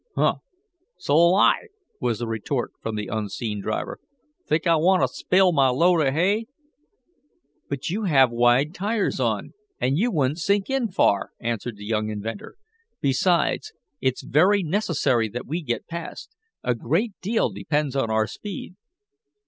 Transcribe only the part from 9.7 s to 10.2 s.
and you